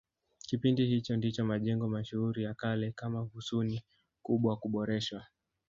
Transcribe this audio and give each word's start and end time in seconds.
Kipindi 0.47 0.85
hicho 0.85 1.17
ndicho 1.17 1.45
majengo 1.45 1.87
mashuhuri 1.89 2.43
ya 2.43 2.53
kale 2.53 2.91
kama 2.91 3.19
Husuni 3.19 3.83
Kubwa 4.21 4.57
kuboreshwa 4.57 5.25